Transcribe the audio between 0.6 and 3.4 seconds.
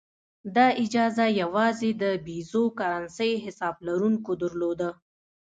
اجازه یوازې د پیزو کرنسۍ